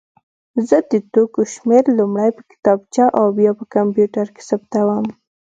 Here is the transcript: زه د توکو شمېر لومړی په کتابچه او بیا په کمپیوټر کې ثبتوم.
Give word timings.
زه 0.67 0.77
د 0.91 0.93
توکو 1.13 1.41
شمېر 1.53 1.83
لومړی 1.97 2.29
په 2.37 2.43
کتابچه 2.51 3.05
او 3.19 3.25
بیا 3.37 3.51
په 3.59 3.65
کمپیوټر 3.75 4.25
کې 4.35 4.41
ثبتوم. 4.49 5.05